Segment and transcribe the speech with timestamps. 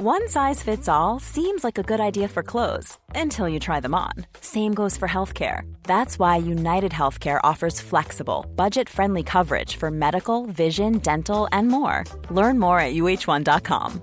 [0.00, 3.96] One size fits all seems like a good idea for clothes until you try them
[3.96, 4.12] on.
[4.40, 5.62] Same goes for healthcare.
[5.82, 12.04] That's why United Healthcare offers flexible, budget friendly coverage for medical, vision, dental, and more.
[12.30, 14.00] Learn more at uh1.com.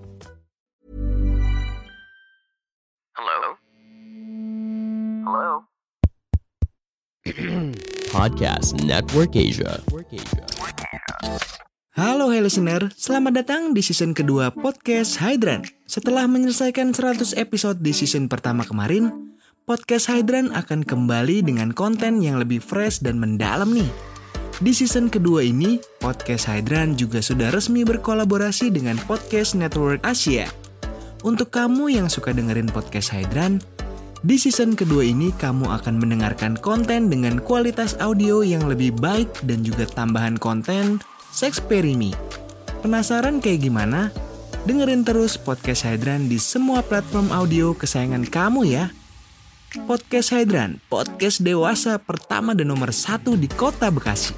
[3.16, 3.56] Hello?
[5.24, 5.64] Hello?
[8.12, 9.82] Podcast Network Asia.
[11.96, 15.64] Halo hey listener, selamat datang di season kedua podcast Hydran.
[15.88, 19.32] Setelah menyelesaikan 100 episode di season pertama kemarin,
[19.64, 23.88] podcast Hydran akan kembali dengan konten yang lebih fresh dan mendalam nih.
[24.60, 30.52] Di season kedua ini, podcast Hydran juga sudah resmi berkolaborasi dengan Podcast Network Asia.
[31.24, 33.64] Untuk kamu yang suka dengerin podcast Hydran,
[34.20, 39.64] di season kedua ini kamu akan mendengarkan konten dengan kualitas audio yang lebih baik dan
[39.64, 41.00] juga tambahan konten
[41.36, 42.16] Sexperimi.
[42.80, 44.08] Penasaran kayak gimana?
[44.64, 48.96] Dengerin terus Podcast Hydran di semua platform audio kesayangan kamu ya.
[49.84, 54.32] Podcast Hydran, podcast dewasa pertama dan nomor satu di kota Bekasi.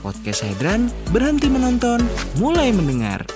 [0.00, 2.00] Podcast Hydran, berhenti menonton,
[2.40, 3.28] mulai mendengar.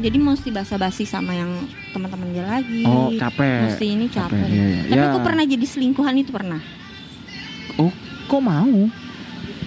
[0.00, 1.52] Jadi mesti basa-basi sama yang
[1.90, 3.68] teman-teman dia lagi Oh, capek.
[3.68, 4.80] mesti ini capek, Capek, iya, iya.
[4.88, 5.08] tapi Ya.
[5.08, 6.60] aku pernah jadi selingkuhan itu pernah
[7.76, 7.92] Oh,
[8.26, 8.88] kok mau?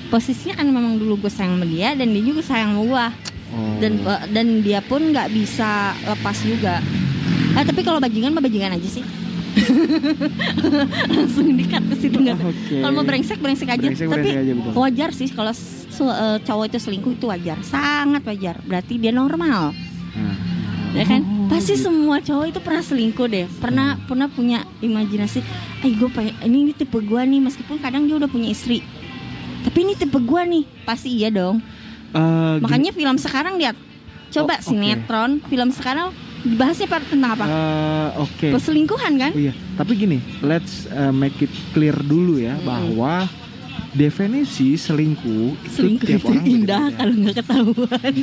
[0.10, 3.06] posisinya kan memang dulu gue sayang sama dia dan dia juga sayang sama gue
[3.54, 3.78] Oh.
[3.78, 6.82] dan dan dia pun nggak bisa lepas juga
[7.54, 9.06] eh, tapi kalau bajingan mah bajingan aja sih
[11.14, 12.78] langsung dikat ke situ nggak Oh, Oke.
[12.82, 14.72] kalau mau brengsek brengsek aja Brengsek, tapi brengsek aja, betul.
[14.76, 19.74] wajar sih kalau eh, cowok itu selingkuh itu wajar sangat wajar berarti dia normal.
[20.94, 21.22] Ya kan?
[21.22, 23.46] Oh, pasti semua cowok itu pernah selingkuh deh.
[23.58, 25.40] Pernah pernah punya imajinasi
[25.82, 28.86] eh gue pengen ini, ini tipe gue nih meskipun kadang dia udah punya istri.
[29.62, 30.64] Tapi ini tipe gue nih.
[30.84, 31.60] Pasti iya dong.
[32.12, 33.74] Gini- makanya film sekarang lihat
[34.30, 34.66] coba Oh, oke.
[34.70, 37.46] sinetron film sekarang dibahasnya par- tentang apa?
[37.46, 38.48] Eh, Oke.
[38.52, 39.32] perselingkuhan kan?
[39.32, 42.66] Oh iya, tapi gini, let's uh, make it clear dulu ya Hmm.
[42.66, 43.26] bahwa
[43.94, 46.98] definisi selingkuh itu selingkuh tiap itu orang indah beda-beda.
[46.98, 48.14] kalau nggak ketahuan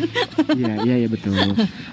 [0.50, 1.34] Iya, iya, iya betul.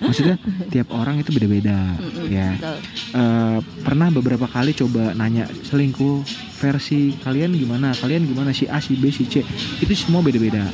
[0.01, 0.35] Maksudnya
[0.67, 2.57] tiap orang itu beda-beda, Mm-mm, ya.
[2.57, 2.77] betul.
[3.13, 6.25] Eh, pernah beberapa kali coba nanya selingkuh
[6.57, 7.93] versi kalian gimana?
[7.93, 9.45] Kalian gimana si A, si B, si C?
[9.77, 10.65] Itu semua beda-beda.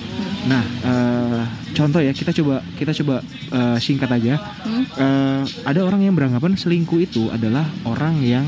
[0.43, 1.41] Nah, eh,
[1.73, 3.19] contoh ya kita coba kita coba
[3.51, 4.39] eh, singkat aja.
[4.63, 4.83] Hmm?
[4.87, 8.47] Eh, ada orang yang beranggapan selingkuh itu adalah orang yang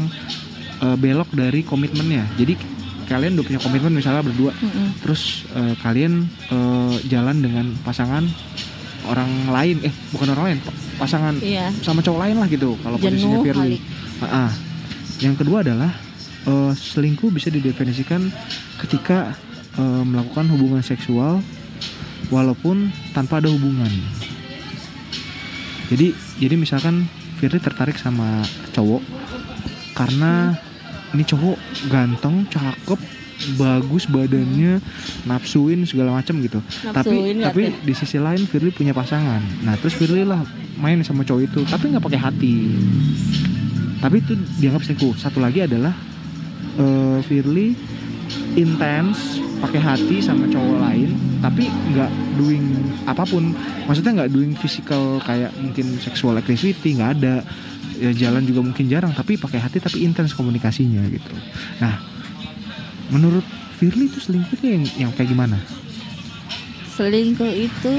[0.75, 2.27] belok dari komitmennya.
[2.35, 2.59] Jadi
[3.05, 4.97] kalian udah punya komitmen misalnya berdua, Mm-mm.
[5.01, 8.25] terus eh, kalian eh, jalan dengan pasangan
[9.05, 10.73] orang lain, eh bukan orang lain, pa-
[11.05, 12.73] pasangan iya sama cowok lain lah gitu.
[12.81, 13.77] Kalau posisinya Firly.
[14.19, 14.51] Ah, ah.
[15.21, 15.93] Yang kedua adalah
[16.45, 18.33] eh, selingkuh bisa didefinisikan
[18.81, 19.37] ketika
[19.77, 21.39] eh, melakukan hubungan seksual
[22.33, 23.93] walaupun tanpa ada hubungan.
[25.93, 27.05] Jadi jadi misalkan
[27.37, 28.41] Firly tertarik sama
[28.73, 29.05] cowok
[29.93, 30.57] karena
[31.13, 31.57] ini cowok
[31.91, 32.99] ganteng, cakep,
[33.59, 34.79] bagus badannya,
[35.27, 36.59] nafsuin segala macam gitu.
[36.89, 37.83] tapi Nafsuin nggak tapi tuh?
[37.83, 39.43] di sisi lain Firly punya pasangan.
[39.61, 40.41] Nah terus Firly lah
[40.79, 42.55] main sama cowok itu, tapi nggak pakai hati.
[43.99, 45.13] Tapi itu dianggap selingkuh.
[45.19, 45.93] Satu lagi adalah
[46.79, 47.75] eh Firly
[48.55, 51.11] intens pakai hati sama cowok lain,
[51.43, 52.63] tapi nggak doing
[53.07, 53.51] apa pun.
[53.87, 57.43] Maksudnya nggak doing physical kayak mungkin sexual activity nggak ada.
[57.95, 61.31] Ya, jalan juga mungkin jarang, tapi pakai hati tapi intens komunikasinya gitu.
[61.79, 61.95] Nah,
[63.07, 63.43] menurut
[63.75, 65.59] Firly itu selingkuh itu yang, yang kayak gimana?
[66.91, 67.93] selingkuh itu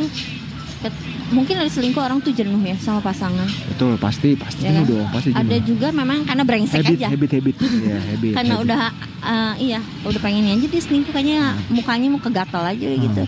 [1.28, 4.92] mungkin ada selingkuh orang tuh jenuh ya sama pasangan Betul, pasti pasti Ya jenuh kan?
[4.94, 5.42] dong, pasti jenuh.
[5.42, 7.56] ada juga memang karena brengsek habit, aja habit, habit,
[7.90, 8.32] ya habit.
[8.32, 8.64] karena habit.
[8.64, 8.82] udah
[9.20, 13.22] uh, iya udah pengen aja dia selingkuh kayaknya mukanya mau kegatal aja gitu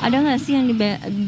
[0.00, 0.74] ada nggak sih yang di,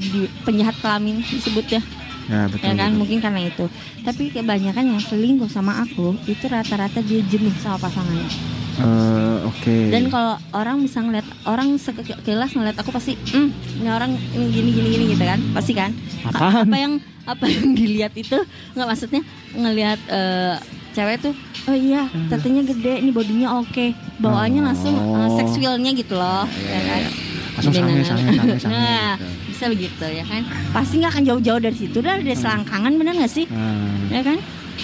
[0.08, 1.82] di penjahat kelamin disebut ya
[2.24, 2.62] ya betul.
[2.62, 2.98] ya kan betul.
[2.98, 3.64] mungkin karena itu
[4.00, 8.28] tapi kebanyakan yang selingkuh sama aku itu rata-rata dia jenuh sama pasangannya
[8.72, 9.92] Eh, Oke.
[9.92, 14.70] dan kalau orang bisa ngeliat orang sekilas ngeliat aku pasti hmm ini orang ini gini
[14.72, 15.92] gini gini gitu kan pasti kan
[16.24, 16.64] Apaan?
[16.64, 18.32] apa yang apa yang dilihat itu
[18.72, 19.20] nggak maksudnya
[19.52, 20.56] ngelihat eh,
[20.92, 24.66] cewek tuh oh iya tatanya gede ini bodinya oke bawaannya Oh.
[24.66, 27.00] langsung eh, seksualnya gitu loh ya kan
[27.52, 28.72] langsung sange Dengan- sange sange sange.
[28.72, 29.26] nah gitu.
[29.62, 30.42] Bisa begitu ya kan?
[30.72, 31.98] Pasti nggak akan jauh-jauh dari situ.
[31.98, 33.46] Dah dari selangkangan bener nggak sih?
[33.46, 34.38] Nah, ya kan?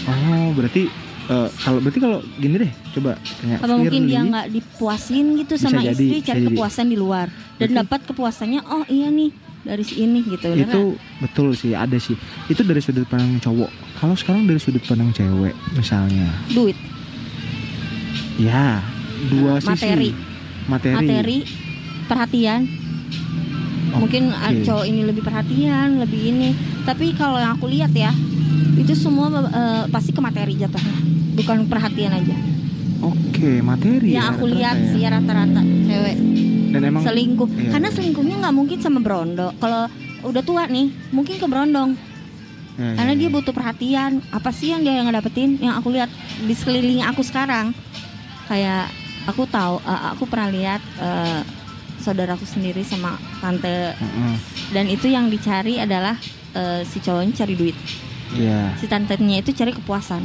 [0.07, 0.87] Oh berarti
[1.27, 5.67] eh, kalau berarti kalau gini deh coba tanya apa mungkin dia nggak dipuasin gitu Bisa
[5.67, 6.49] sama jadi, istri cari jadi.
[6.49, 7.27] kepuasan di luar.
[7.27, 10.83] Dan Berarti- dapat kepuasannya oh iya nih dari si ini gitu itu
[11.19, 12.15] betul sih ada sih.
[12.47, 13.69] Itu dari sudut pandang cowok.
[13.99, 16.31] Kalau sekarang dari sudut pandang cewek misalnya.
[16.49, 16.79] Duit.
[18.39, 18.79] Ya
[19.29, 19.69] dua Eh, sisi.
[19.69, 20.11] materi.
[20.65, 20.95] Materi.
[20.95, 21.39] materi
[22.07, 22.61] perhatian
[23.97, 26.51] mungkin ah, cowok ini lebih perhatian lebih ini.
[26.85, 28.13] Tapi kalau yang aku lihat ya
[28.79, 30.97] itu semua eh, pasti ke materi jatuhnya.
[31.39, 32.37] Bukan perhatian aja.
[32.99, 34.11] Oke, materi.
[34.11, 34.89] yang ya, aku lihat ya.
[34.91, 36.17] sih rata-rata cewek.
[36.69, 37.49] Dan emang selingkuh.
[37.55, 37.71] iya.
[37.79, 39.55] karena selingkuhnya nggak mungkin sama Brondo.
[39.63, 39.87] Kalau
[40.27, 41.95] udah tua nih mungkin ke Brondong.
[42.79, 43.35] Ya, karena dia ya.
[43.35, 44.23] butuh perhatian.
[44.35, 45.63] Apa sih yang dia ngedapetin?
[45.63, 46.11] Yang aku lihat
[46.43, 47.71] di sekeliling aku sekarang.
[48.51, 48.91] Kayak
[49.31, 51.41] aku tahu eh, aku pernah lihat eh,
[52.09, 54.35] saudaraku sendiri sama tante Heeh.
[54.73, 56.17] dan itu yang dicari adalah
[56.53, 57.77] eh, si cowoknya cari duit
[58.29, 58.77] Iya.
[58.77, 60.25] si tantenya itu cari kepuasan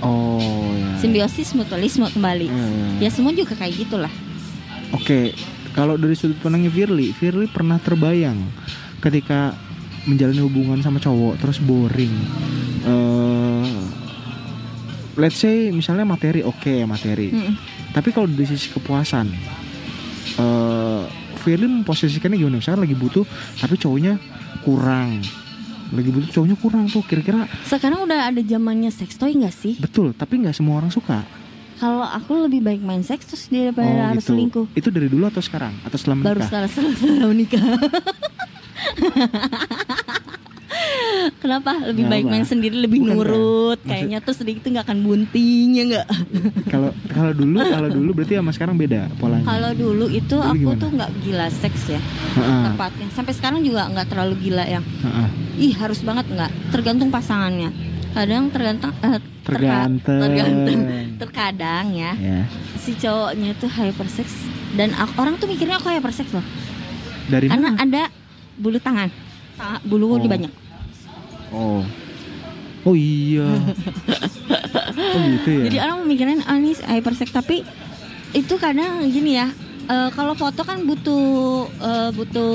[0.00, 0.40] Oh,
[0.72, 0.96] ya.
[0.98, 3.00] simbiosis mutualisme kembali Iya, iya, iya.
[3.04, 4.12] ya semua juga kayak gitulah
[4.90, 5.30] Oke,
[5.70, 8.42] kalau dari sudut pandangnya Firly, Firly pernah terbayang
[8.98, 9.54] ketika
[10.02, 12.10] menjalani hubungan sama cowok terus boring.
[12.82, 13.70] eh
[15.14, 17.54] let's say misalnya materi oke materi, Mm-mm.
[17.92, 19.28] tapi kalau dari sisi kepuasan,
[20.36, 21.02] eh
[21.40, 22.60] Firly memposisikannya gimana?
[22.60, 23.24] Misalnya lagi butuh,
[23.56, 24.20] tapi cowoknya
[24.60, 25.24] kurang,
[25.90, 27.00] lagi butuh cowoknya kurang tuh.
[27.02, 31.24] Kira-kira sekarang udah ada zamannya sex toy nggak sih betul, tapi nggak semua orang suka.
[31.80, 34.36] kalau aku lebih baik main seks terus daripada harus gitu.
[34.36, 35.72] selingkuh Itu dari dulu atau sekarang?
[35.80, 36.44] Atau setelah baru menikah?
[36.44, 37.64] setelah setelah, setelah menikah
[41.40, 41.72] Kenapa?
[41.82, 43.78] Lebih Nggak baik main sendiri lebih Bukan, nurut.
[43.78, 46.06] Maksud- kayaknya terus sedikit nggak akan bunting ya nggak?
[46.72, 49.42] Kalau kalau dulu kalau dulu berarti sama sekarang beda polanya.
[49.42, 50.78] kalau dulu itu Dulu aku gimana?
[50.78, 52.00] tuh nggak gila seks ya
[52.36, 53.06] Heeh, tepatnya.
[53.10, 54.84] Sampai sekarang juga nggak terlalu gila yang
[55.56, 56.52] ih harus banget nggak?
[56.70, 57.70] Tergantung pasangannya.
[58.10, 60.20] Kadang tergantung eh, Tergantung.
[60.20, 60.80] tergantung.
[61.16, 62.40] Terkadang ya Ya.
[62.76, 64.28] si cowoknya tuh hypersex
[64.72, 66.44] dan aku- orang tuh mikirnya aku hypersex loh.
[67.26, 67.80] Dari karena mana?
[67.80, 68.02] ada
[68.54, 69.08] bulu tangan.
[69.54, 70.18] Ta- bulu Oh.
[70.18, 70.52] di banyak
[71.50, 71.82] Oh.
[72.80, 73.44] Oh iya.
[75.14, 75.62] oh gitu ya.
[75.68, 77.62] jadi orang memikirkan ah ini hypersex tapi
[78.32, 79.50] itu kadang gini ya
[79.86, 82.54] eh, kalau foto kan butuh eh, butuh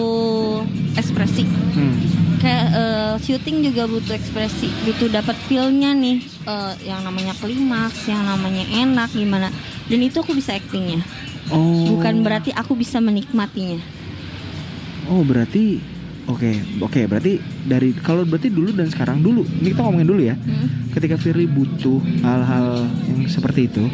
[0.95, 1.45] ekspresi
[1.75, 1.91] Hmm.
[2.39, 8.23] kayak eh, syuting juga butuh ekspresi butuh dapat feelnya nih eh, yang namanya klimaks yang
[8.23, 9.51] namanya enak gimana
[9.85, 11.03] dan itu aku bisa actingnya
[11.45, 11.85] Oh.
[11.93, 13.77] bukan berarti aku bisa menikmatinya
[15.05, 15.77] Oh berarti
[16.25, 19.45] Oke, oke berarti dari kalau berarti dulu dan sekarang dulu.
[19.45, 20.33] Ini kita ngomongin dulu ya.
[20.33, 20.89] Hmm.
[20.89, 23.85] Ketika Firly butuh hal-hal yang seperti itu,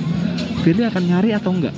[0.63, 1.75] Firly akan nyari atau enggak?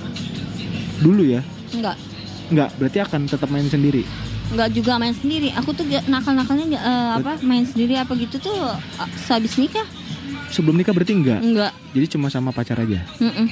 [1.01, 1.41] Dulu ya.
[1.73, 1.97] enggak
[2.43, 4.05] Enggak, berarti akan tetap main sendiri.
[4.53, 8.53] enggak juga main sendiri aku tuh nakal-nakalnya eh, apa main sendiri apa gitu tuh
[8.99, 9.87] eh, sehabis nikah
[10.53, 11.41] Sebelum nikah berarti enggak.
[11.41, 13.01] enggak Jadi cuma sama pacar aja.
[13.17, 13.47] Mm-mm.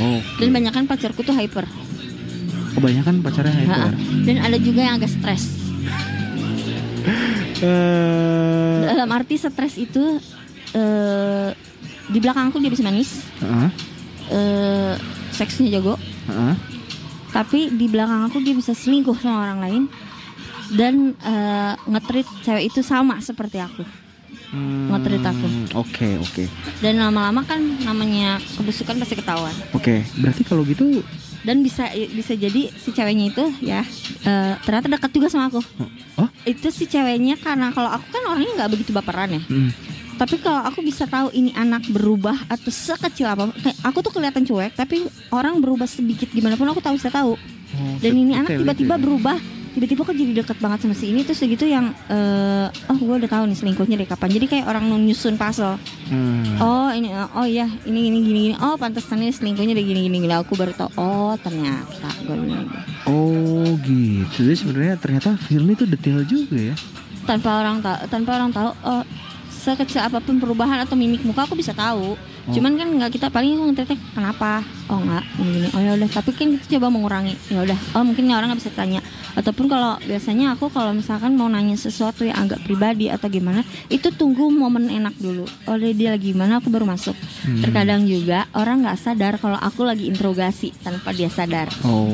[0.00, 0.18] Oh.
[0.40, 1.68] dan banyak kan pacarku tuh hyper
[2.70, 3.92] Kebanyakan pacarnya hyper.
[4.24, 5.59] Dan ada juga yang agak stres
[7.60, 10.00] Eh, dalam arti stres itu
[10.72, 11.48] eh
[12.08, 13.68] di belakangku dia bisa manis heeh,
[14.30, 14.94] eh
[15.30, 15.94] seksnya jago.
[16.26, 16.54] Heeh.
[17.30, 19.82] tapi di belakang aku dia bisa selingkuh sama orang lain.
[20.70, 23.82] Dan eh, nge-treat cewek itu sama seperti aku.
[24.50, 25.46] Hmm, Nge-treat aku.
[25.76, 26.44] Oke, oke.
[26.78, 29.54] dan lama-lama kan namanya kebusukan pasti ketahuan.
[29.70, 31.02] Oke, berarti kalau gitu
[31.40, 33.80] dan bisa bisa jadi si ceweknya itu ya
[34.24, 35.60] eh, ternyata dekat juga sama aku.
[36.20, 36.28] Oh?
[36.44, 39.42] itu si ceweknya karena kalau aku kan orangnya nggak begitu baperan ya.
[39.48, 39.70] Mm,
[40.20, 43.48] tapi kalau aku bisa tahu ini anak berubah atau sekecil apa
[43.80, 47.36] aku tuh kelihatan cuek tapi orang berubah sedikit gimana pun aku tahu bisa tahu.
[47.70, 49.38] Oh, dan ini anak tiba-tiba berubah
[49.70, 53.30] tiba-tiba kok jadi deket banget sama si ini terus segitu yang eh, oh gue udah
[53.30, 55.78] tahu nih selingkuhnya dari kapan jadi kayak orang nyusun puzzle
[56.10, 56.58] Hmm.
[56.58, 60.18] oh ini oh iya ini ini gini gini oh pantesan ini selingkuhnya dari gini gini
[60.20, 62.66] gini aku baru tahu oh ternyata gue bilang.
[63.06, 64.42] Oh gitu.
[64.42, 66.74] Jadi sebenarnya ternyata film itu detail juga ya.
[67.22, 69.02] tanpa orang tahu tanpa orang tahu oh
[69.46, 73.52] sekecil apa pun perubahan atau mimik muka aku bisa tahu cuman kan nggak kita paling
[73.70, 74.64] ngetetek kenapa?
[74.88, 75.68] Oh nggak gini gini.
[75.76, 77.34] Oh ya udah tapi kan kita coba mengurangi.
[77.52, 77.78] Ya udah.
[77.92, 79.04] Oh mungkin orang nggak bisa tanya.
[79.36, 84.10] Ataupun kalau biasanya aku kalau misalkan mau nanya sesuatu yang agak pribadi atau gimana itu
[84.10, 85.46] tunggu momen enak dulu.
[85.68, 87.14] Oh dia lagi gimana aku baru masuk.
[87.40, 87.62] Hmm.
[87.64, 91.68] terkadang juga orang nggak sadar kalau aku lagi interogasi tanpa dia sadar.
[91.84, 92.08] Oh.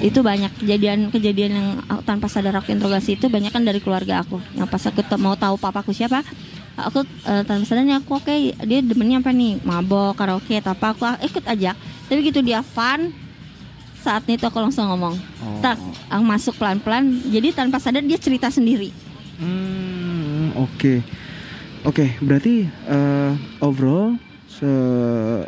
[0.00, 1.68] itu banyak kejadian-kejadian yang
[2.08, 4.40] tanpa sadar aku interogasi itu banyak kan dari keluarga aku.
[4.56, 6.24] Yang pas aku mau tahu papaku siapa
[6.82, 11.04] aku eh, tanpa sadarnya aku oke dia demennya apa nih mabok karaoke atau apa aku
[11.22, 11.72] ikut aja
[12.04, 13.12] tapi gitu dia fun
[13.96, 15.56] saat itu aku langsung ngomong Oh.
[15.58, 18.92] tak aku masuk pelan-pelan jadi tanpa sadar dia cerita sendiri
[19.40, 21.00] Hmm, oke.
[21.82, 24.68] Oke, berarti eh, overall se-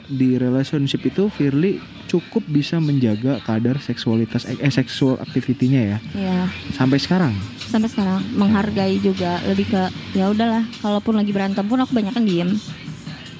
[0.09, 1.77] di relationship itu Firly
[2.09, 6.39] cukup bisa menjaga kadar seksualitas eh seksual activity-nya ya ya
[6.73, 7.37] sampai sekarang.
[7.73, 12.25] Sampai sekarang menghargai juga lebih ke ya udahlah kalaupun lagi berantem pun aku banyak kan
[12.29, 12.53] diem.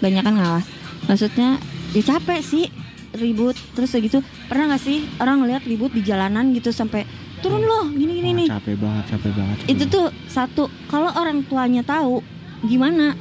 [0.01, 0.65] Banyak kan ngalah.
[1.05, 1.61] Maksudnya
[1.93, 2.65] ya capek sih
[3.13, 4.19] ribut terus udah gitu.
[4.49, 7.05] Pernah nggak sih orang ngeliat ribut di jalanan gitu sampai
[7.45, 8.49] turun loh gini gini Wah, nih.
[8.57, 9.57] capek banget capek banget.
[9.61, 9.93] Capek itu banget.
[9.93, 12.25] tuh satu kalau orang tuanya tahu
[12.65, 13.13] gimana?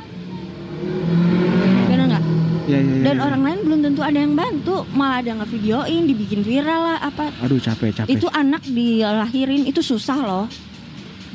[1.92, 2.24] Benar nggak?
[2.70, 3.22] Ya, ya, ya, dan ya.
[3.28, 7.36] orang lain belum tentu ada yang bantu malah ada yang ngevideoin dibikin viral lah apa.
[7.44, 8.16] Aduh capek capek.
[8.16, 10.46] Itu anak dilahirin itu susah loh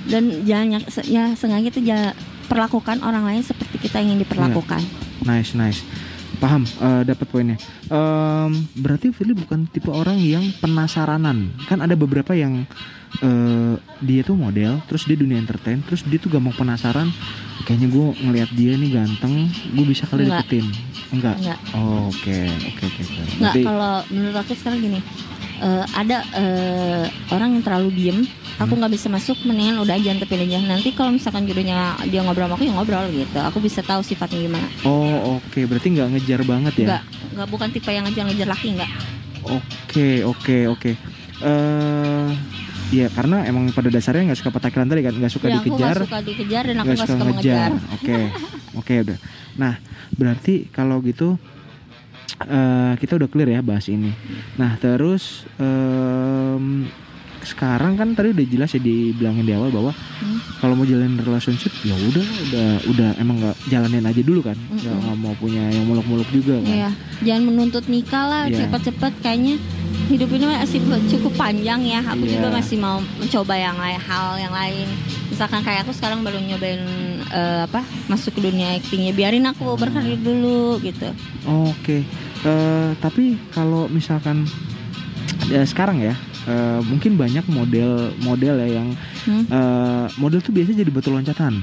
[0.06, 2.14] dan jangan ya, ya sengaja itu ja-
[2.46, 4.78] perlakukan orang lain seperti kita ingin diperlakukan.
[5.22, 5.82] Nice nice.
[6.36, 7.56] Paham eh, dapat poinnya.
[7.86, 11.50] Em, berarti Firly bukan tipe orang yang penasaranan.
[11.64, 12.62] Kan ada beberapa yang
[13.18, 17.10] eh, dia tuh model terus dia dunia entertain terus dia tuh gampang penasaran.
[17.64, 19.34] Kayaknya gue ngelihat dia nih ganteng
[19.72, 20.46] gue bisa kali Enggak.
[20.46, 20.66] deketin.
[21.08, 21.36] Enggak?
[21.40, 21.58] Enggak.
[21.72, 23.02] Oh, oke oke oke oke.
[23.02, 25.00] nggak Berarti- kalau menurut aku sekarang gini
[25.56, 28.18] eh, ada eh, orang yang terlalu diem
[28.56, 28.80] aku Hmm.
[28.80, 32.56] nggak bisa masuk mendingan udah aja antepin aja nanti kalau misalkan jodohnya dia ngobrol sama
[32.56, 33.36] aku ya ngobrol gitu.
[33.36, 34.64] Aku bisa tahu sifatnya gimana.
[34.82, 35.60] Oh oke.
[35.68, 36.86] Berarti nggak ngejar banget ya?
[36.88, 37.02] Nggak
[37.36, 38.90] nggak bukan tipe yang ngejar-ngejar laki nggak.
[39.44, 40.90] Oke oke oke.
[41.44, 42.28] Eh
[42.96, 45.14] ya karena emang pada dasarnya nggak suka petakilan tadi kan?
[45.20, 47.70] Nggak suka ya aku dikejar, nggak suka dikejar dan aku nggak suka, suka ngejar.
[47.92, 48.16] Oke
[48.72, 49.18] oke udah.
[49.60, 49.74] Nah
[50.16, 51.36] berarti kalau gitu
[52.38, 54.12] eh kita udah clear ya bahas ini.
[54.54, 56.84] Nah terus em,
[57.40, 60.40] sekarang kan tadi udah jelas ya dibilangin di awal bahwa Hmm.
[60.56, 64.82] kalau mau jalanin relationship ya udah udah udah emang nggak jalanin aja dulu kan nggak
[64.82, 65.04] Mm-mm.
[65.04, 66.72] nggak mau punya yang muluk-muluk juga kan.
[66.74, 66.90] Iya,
[67.22, 68.64] jangan menuntut nikah lah Iya.
[68.64, 69.54] cepet-cepet kayaknya
[70.06, 72.00] hidup ini masih cukup panjang ya.
[72.00, 72.38] Aku Iya.
[72.38, 74.86] juga masih mau mencoba yang lain hal yang lain.
[75.26, 76.82] Misalkan kayak aku sekarang baru nyobain
[77.26, 79.10] eh, apa masuk ke dunia actingnya.
[79.10, 79.78] Biarin aku Hmm.
[79.78, 81.10] berkarir dulu gitu.
[81.44, 82.06] Oke,
[82.38, 84.46] Eh, tapi kalau misalkan
[85.46, 86.14] ya sekarang ya,
[86.46, 88.94] eh, mungkin banyak model-model ya yang
[89.24, 89.44] Hmm.
[89.48, 91.58] eh, model tuh biasanya jadi batu loncatan.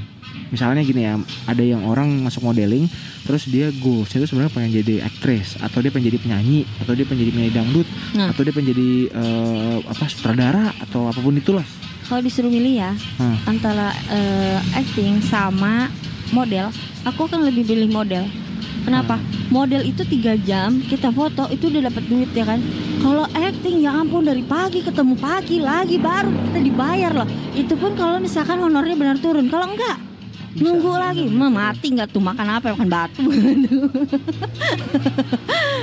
[0.49, 2.85] Misalnya gini ya, ada yang orang masuk modeling,
[3.23, 7.03] terus dia goalsnya itu sebenarnya pengen jadi aktris, atau dia pengen jadi penyanyi, atau dia
[7.03, 8.29] pengen jadi penyanyi dangdut, Nah.
[8.29, 11.65] atau dia pengen jadi eh, apa sutradara atau apa pun itulah.
[12.03, 13.37] Kalau disuruh milih ya Hmm.
[13.47, 15.89] antara eh, acting sama
[16.29, 16.69] model,
[17.01, 18.25] aku akan lebih pilih model.
[18.83, 19.15] Kenapa?
[19.47, 22.59] Model itu tiga jam kita foto itu udah dapat duit ya kan.
[22.99, 27.27] Kalau acting ya ampun dari pagi ketemu pagi lagi baru kita dibayar loh.
[27.53, 29.47] Itu pun kalau misalkan honornya benar turun.
[29.47, 29.95] Kalau enggak
[30.53, 30.63] Bisa.
[30.63, 32.71] nunggu lagi, mah mati nggak tuh makan apa?
[32.71, 33.25] Makan batu.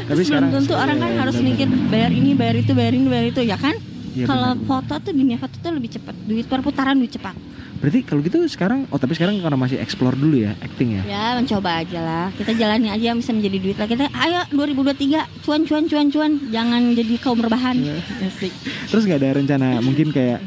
[0.06, 1.66] Tapi Terus belum tentu orang kan ya, harus benar-benar.
[1.66, 3.74] mikir bayar ini, bayar itu, bayar ini, bayar itu ya kan?
[4.10, 7.34] Iya, Kalau foto tuh dunia foto tuh lebih cepat, duit perputaran duit cepat.
[7.80, 11.02] Berarti kalau gitu sekarang, oh tapi sekarang karena masih explore dulu ya acting ya.
[11.08, 15.40] Ya mencoba aja lah Kita jalani aja yang bisa menjadi duit lah Kita ayo 2023
[15.40, 17.96] Cuan cuan cuan cuan Jangan jadi kaum rebahan Iya.
[18.28, 18.52] Asik
[18.84, 20.44] Terus nggak ada rencana mungkin kayak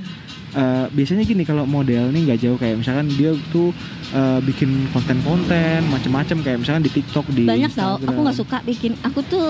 [0.54, 3.74] eh, biasanya gini kalau model nih nggak jauh kayak misalkan dia tuh
[4.14, 7.98] eh, bikin konten-konten macem-macem kayak misalkan di TikTok di Banyak tau.
[8.00, 9.44] Aku gak suka bikin Aku tuh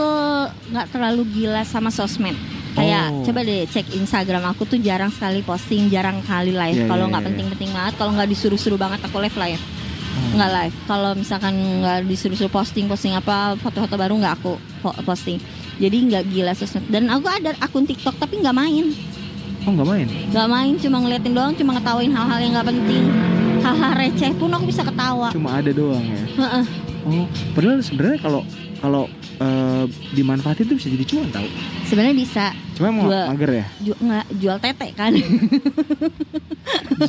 [0.72, 2.36] gak terlalu gila sama sosmed
[2.74, 3.22] Kayak Oh.
[3.22, 6.74] coba deh cek Instagram aku tuh jarang sekali posting, jarang kali live.
[6.86, 7.30] Iya, kalau iya, nggak iya.
[7.30, 9.62] penting-penting banget, kalau nggak disuruh-suruh banget aku live live.
[9.62, 10.42] Oh.
[10.42, 10.76] Nggak live.
[10.90, 15.38] Kalau misalkan nggak disuruh-suruh posting, posting apa foto-foto baru nggak aku po- posting.
[15.78, 16.90] Jadi nggak gila sosmed.
[16.90, 18.90] Dan aku ada akun TikTok tapi nggak main.
[19.64, 20.08] Oh nggak main?
[20.36, 23.06] Gak main cuma ngeliatin doang cuma ngetawain hal-hal yang gak penting
[23.64, 26.24] hal-hal receh pun aku bisa ketawa Cuma ada doang ya.
[26.36, 26.66] Heeh.
[27.08, 28.42] Oh padahal sebenarnya kalau
[28.84, 29.08] kalau
[29.40, 31.48] eh, dimanfaatin tuh bisa jadi cuan tau.
[31.86, 33.26] sebenarnya bisa Cuma mau Jual.
[33.30, 33.66] mager ya.
[33.80, 35.12] ju- nggak jual tete kan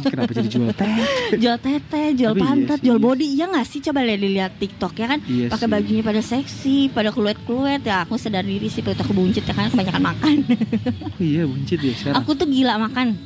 [0.05, 0.87] Kenapa jadi jual teh?
[1.43, 2.85] jual tete jual Tapi iya pantat sih.
[2.85, 6.21] jual body ya nggak sih coba lihat dilihat TikTok ya kan Iya pakai bajunya pada
[6.21, 10.37] seksi pada keluet-keluet ya aku sadar diri sih perut aku buncit ya kan kebanyakan makan
[11.11, 12.17] Oh iya buncit ya sekarang.
[12.17, 13.19] aku tuh gila makan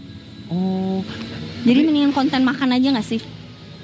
[0.49, 1.05] Oh
[1.61, 3.21] jadi Tapi- mendingan konten makan aja nggak sih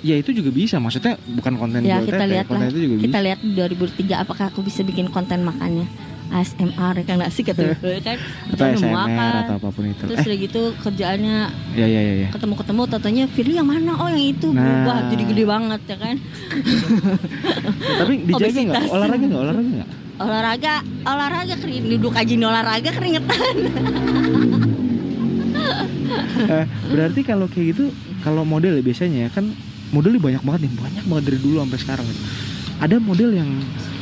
[0.05, 0.77] ya itu juga bisa.
[0.77, 3.27] Maksudnya bukan konten ya kita teh, lihat lah konten itu juga kita bisa.
[3.27, 3.51] lihat di
[4.05, 5.89] 2003 apakah aku bisa bikin konten makannya
[6.27, 8.17] ASMR ya kan nggak sih kata kan
[8.51, 9.33] Atau Kita mau SMR makan.
[9.41, 10.03] atau apa pun itu.
[10.03, 11.37] terus Eh udah gitu kerjaannya
[11.75, 12.29] ya ya ya ya.
[12.31, 14.85] ketemu-ketemu tatanya Firly yang mana oh yang itu Nah.
[14.85, 16.17] wah jadi gede banget ya kan
[18.01, 18.83] Tapi dijaga nggak?
[18.89, 19.43] Olahraga nggak?
[19.43, 19.91] Olahraga nggak?
[20.15, 23.57] olahraga olahraga kering duduk aja nih olahraga keringetan
[26.37, 27.85] Eh, berarti kalau kayak gitu
[28.21, 29.49] kalau model ya biasanya kan
[29.95, 32.23] modelnya banyak banget nih banyak banget dari dulu sampai sekarang gitu.
[32.77, 33.51] ada model yang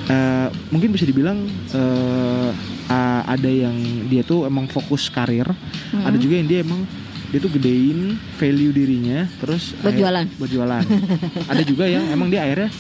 [0.05, 1.39] eh, mungkin bisa dibilang
[1.71, 2.51] eh,
[2.89, 5.47] a- ada yang dia tuh emang fokus karir
[5.89, 6.03] Hmm.
[6.03, 6.89] ada juga yang dia emang
[7.29, 8.01] dia tuh gedein
[8.35, 10.27] value dirinya terus Buat akhir- jualan.
[10.35, 10.85] buat jualan
[11.53, 12.73] ada juga yang emang dia akhirnya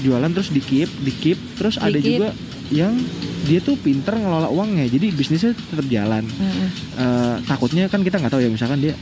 [0.00, 2.14] jualan terus di keep di keep terus ada Di-keep.
[2.16, 2.28] juga
[2.70, 2.94] yang
[3.42, 6.68] dia tuh pinter ngelola uangnya jadi bisnisnya tetap jalan Mm-mm.
[6.94, 8.94] Eh, takutnya kan kita nggak tahu ya misalkan dia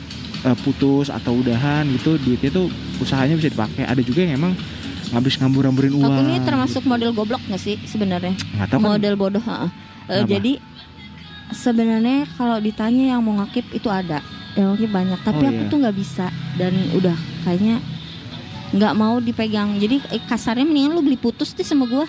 [0.42, 2.66] eh, putus atau udahan gitu duitnya tuh
[2.98, 3.84] usahanya bisa dipakai.
[3.84, 4.52] Ada juga yang emang
[5.12, 6.08] ngabis ngambur-ngamburin uang.
[6.08, 8.32] aku ini termasuk model goblok nggak sih sebenarnya?
[8.64, 8.80] Kan.
[8.80, 10.24] Model bodoh Kenapa?
[10.24, 10.52] jadi
[11.52, 14.24] sebenarnya kalau ditanya yang mau ngakip itu ada.
[14.56, 15.20] Yang ngakip banyak.
[15.20, 15.70] Tapi Oh, aku iya.
[15.70, 16.26] tuh nggak bisa.
[16.56, 17.76] Dan udah kayaknya
[18.72, 19.76] nggak mau dipegang.
[19.76, 22.08] Jadi eh, kasarnya mendingan lu beli putus deh sama gua.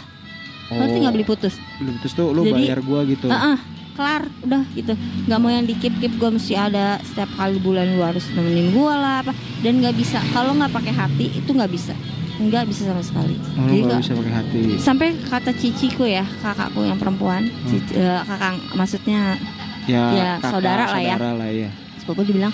[0.71, 1.53] Ngerti nggak beli putus?
[1.77, 3.27] Belum terus tuh lu Jadi- bayar gua gitu.
[3.27, 3.57] Heeh,
[3.93, 8.01] kelar udah gitu nggak mau yang dikip kip gue mesti ada setiap kali bulan lu
[8.01, 9.31] harus nemenin gua lah apa
[9.61, 11.93] dan nggak bisa kalau nggak pakai hati itu nggak bisa
[12.35, 14.59] nggak bisa sama sekali Oh, Jadi nggak- bisa pakai hati.
[14.77, 17.69] sampai kata ciciku ya kakakku yang perempuan Hmm.
[17.69, 19.37] cici- eh, kakak maksudnya
[19.83, 21.15] Ya, ya, kakak, saudara lah ya.
[21.15, 21.69] saudara lah ya.
[21.95, 22.53] sepupu dibilang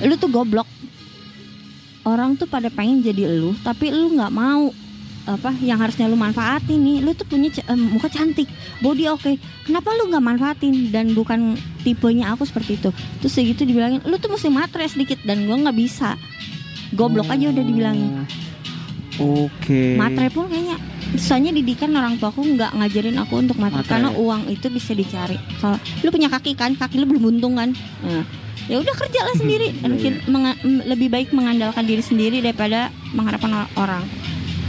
[0.00, 0.68] lu tuh goblok
[2.02, 4.70] orang tuh pada pengen jadi lu tapi lu nggak mau
[5.30, 9.36] apa yang harusnya lu manfaatin nih lu tuh punya eh, muka cantik body oke.
[9.62, 10.88] Kenapa lu nggak manfaatin?
[10.88, 12.88] Dan bukan tipenya aku seperti itu.
[13.18, 16.16] Terus segitu dibilangin lu tuh mesti matre sedikit dan gua nggak bisa.
[16.90, 18.24] Goblok aja udah dibilangin.
[19.18, 19.94] Oke.
[19.94, 20.78] matre pun kayaknya.
[21.14, 23.90] Soalnya didikan orang tuaku nggak ngajarin aku untuk matre, Matre.
[23.90, 25.34] karena uang itu bisa dicari.
[25.58, 26.72] Kalau lu punya kaki kan?
[26.72, 27.74] Kaki lu belum untung kan?
[27.98, 28.22] Nah,
[28.64, 29.68] ya udah kerjalah sendiri.
[29.70, 34.04] Iya, Dan ki- menga- m- lebih baik mengandalkan diri sendiri daripada mengharapkan or- orang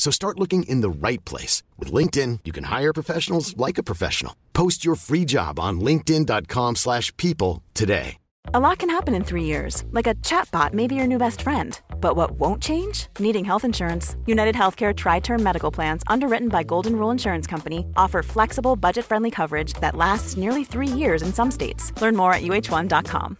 [0.00, 1.62] So start looking in the right place.
[1.78, 4.34] With LinkedIn, you can hire professionals like a professional.
[4.54, 8.16] Post your free job on linkedin.com/people slash people today.
[8.54, 11.42] A lot can happen in three years, like a chatbot may be your new best
[11.42, 11.78] friend.
[12.00, 13.08] But what won't change?
[13.18, 14.16] Needing health insurance.
[14.26, 19.04] United Healthcare Tri Term Medical Plans, underwritten by Golden Rule Insurance Company, offer flexible, budget
[19.04, 21.92] friendly coverage that lasts nearly three years in some states.
[22.00, 23.36] Learn more at uh1.com.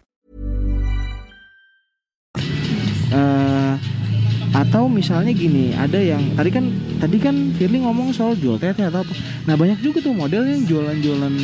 [4.51, 6.65] atau misalnya gini, ada yang tadi kan
[6.99, 9.13] tadi kan Firly ngomong soal jual tete atau apa.
[9.47, 11.35] Nah banyak juga tuh model yang jualan-jualan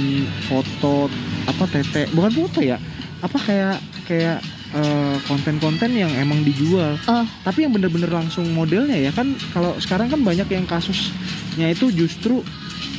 [0.51, 1.07] foto
[1.47, 2.75] apa tete, bukan foto ya,
[3.23, 4.43] apa kayak kayak
[4.75, 6.99] eh, konten-konten yang emang dijual.
[7.07, 7.23] Oh.
[7.47, 12.43] Tapi yang bener-bener langsung modelnya ya kan kalau sekarang kan banyak yang kasusnya itu justru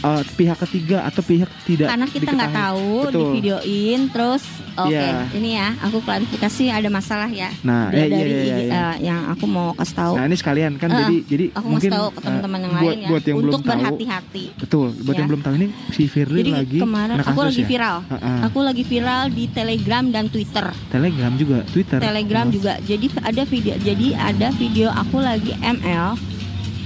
[0.01, 3.13] eh, pihak ketiga atau pihak tidak karena kita nggak tahu Betul.
[3.13, 4.43] di videoin terus
[4.75, 5.27] oke Iya.
[5.33, 8.71] ini ya aku klarifikasi ada masalah ya Nah, Dari- eh, iya, dari iya, iya, iya.
[8.71, 11.91] eh, yang aku mau kasih tahu Nah ini sekalian kan Eh, jadi jadi aku mungkin
[11.91, 15.19] mau tahu ke teman-teman yang buat, lain ya buat yang untuk berhati-hati betul buat Ya.
[15.19, 17.69] yang belum tahu ini si Firly jadi lagi kemarin aku lagi ya?
[17.69, 18.39] viral Heeh.
[18.45, 22.53] aku lagi viral di Telegram dan Twitter Telegram juga Twitter Telegram Oh.
[22.55, 26.15] juga jadi ada video jadi ada video aku lagi ML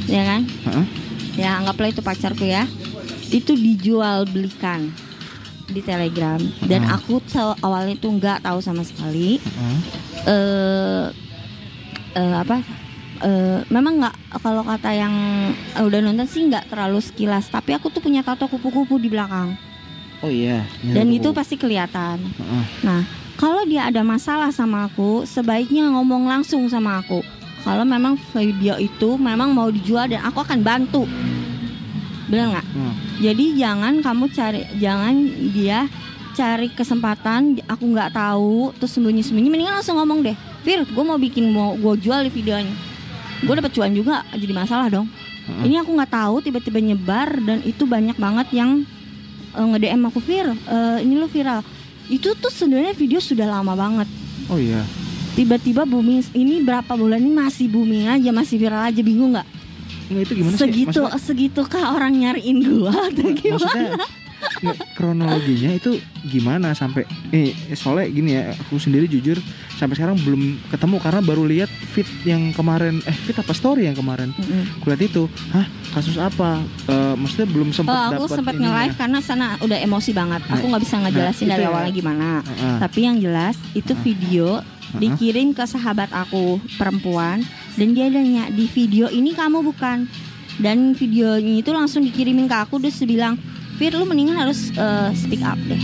[0.07, 1.02] ya kan Heeh.
[1.37, 2.69] Ya anggaplah itu pacarku ya.
[3.33, 4.93] Itu dijual belikan
[5.73, 6.39] di Telegram.
[6.65, 6.97] Dan Heeh.
[6.97, 7.23] aku
[7.65, 9.41] awalnya tuh nggak tahu sama sekali.
[9.41, 9.79] Heeh.
[10.29, 11.05] eh
[12.17, 12.61] eh, apa?
[13.23, 15.15] Eh, memang nggak kalau kata yang
[15.79, 17.49] udah nonton sih nggak terlalu sekilas.
[17.49, 19.55] Tapi aku tuh punya tato kupu-kupu di belakang.
[20.23, 22.23] Oh iya dan Iya, itu pasti kelihatan.
[22.23, 22.65] Heeh.
[22.87, 23.03] nah
[23.43, 27.27] kalau dia ada masalah sama aku sebaiknya ngomong langsung sama aku
[27.63, 31.07] kalau memang video itu memang mau dijual dan aku akan bantu.
[32.27, 32.67] Benar nggak?
[32.73, 32.95] Hmm.
[33.21, 35.15] jadi jangan kamu cari jangan
[35.53, 35.85] dia
[36.33, 40.37] cari kesempatan aku nggak tahu terus sembunyi-sembunyi mendingan langsung ngomong deh.
[40.67, 42.75] Fir gue mau bikin mau gue jual di videonya.
[43.43, 45.07] Gue dapat cuan juga jadi masalah dong.
[45.43, 45.67] Heeh.
[45.67, 48.87] ini aku nggak tahu tiba-tiba nyebar dan itu banyak banget yang
[49.59, 51.63] eh, nge-DM aku Fir eh, ini lu viral.
[52.11, 54.09] Itu tuh sebenarnya video sudah lama banget.
[54.51, 54.83] Oh iya
[55.33, 59.49] tiba-tiba booming ini berapa bulan ini masih booming aja masih viral aja bingung nggak
[60.05, 63.91] Nggak, itu gimana segitu sih Maksudnya- segitukah orang nyariin gua atau gimana maksudnya
[64.93, 69.39] kronologinya itu gimana sampai eh soalnya gini ya aku sendiri jujur
[69.73, 73.95] sampai sekarang belum ketemu karena baru lihat fit yang kemarin eh fit apa story yang
[73.95, 74.81] kemarin Mm-mm.
[74.81, 78.75] kulihat itu hah kasus apa Eh, maksudnya belum sempat Oh, aku sempat ininya.
[78.75, 80.43] nge-live karena sana udah emosi banget.
[80.45, 81.69] Aku Nah, nggak bisa ngejelasin nah, dari ya.
[81.71, 82.29] awalnya gimana.
[82.43, 82.77] Heeh.
[82.81, 84.61] Tapi yang jelas itu video
[85.01, 87.41] dikirim ke sahabat aku perempuan
[87.77, 90.09] dan dia nanya di video ini kamu bukan.
[90.61, 93.41] Dan videonya itu langsung dikirimin ke aku terus bilang,
[93.81, 95.81] "Fir, lu mendingan harus eh, speak up deh.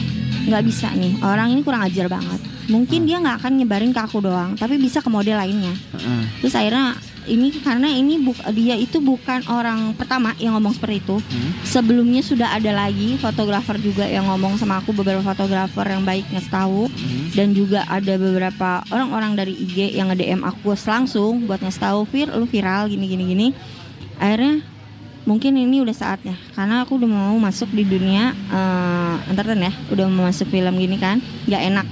[0.49, 1.21] nggak bisa nih.
[1.21, 2.41] Orang ini kurang ajar banget.
[2.73, 6.23] Mungkin dia nggak akan nyebarin ke aku doang, tapi bisa ke model lainnya." Heeh.
[6.45, 6.97] Terus akhirnya
[7.29, 8.17] ini karena ini
[8.57, 11.21] dia itu bukan orang pertama yang ngomong seperti itu.
[11.21, 11.51] Hmm.
[11.63, 16.49] Sebelumnya sudah ada lagi fotografer juga yang ngomong sama aku beberapa fotografer yang baik ngasih
[16.49, 17.29] tahu Hmm.
[17.37, 22.33] dan juga ada beberapa orang-orang dari IG yang nge-DM aku langsung buat ngasih tahu Fir
[22.33, 23.47] lu viral gini gini gini.
[24.17, 24.65] Akhirnya
[25.29, 28.33] mungkin ini udah saatnya karena aku udah mau masuk di dunia
[29.29, 31.87] entertain ya, udah mau masuk film gini kan, nggak enak.